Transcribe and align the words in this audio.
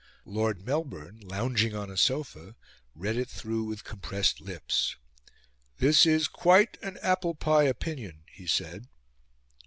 Lord 0.25 0.65
Melbourne, 0.65 1.19
lounging 1.19 1.75
on 1.75 1.91
a 1.91 1.95
sofa, 1.95 2.55
read 2.95 3.17
it 3.17 3.29
through 3.29 3.65
with 3.65 3.83
compressed 3.83 4.41
lips. 4.41 4.95
"This 5.77 6.07
is 6.07 6.27
quite 6.27 6.75
an 6.81 6.97
apple 7.03 7.35
pie 7.35 7.65
opinion," 7.65 8.23
he 8.31 8.47
said. 8.47 8.87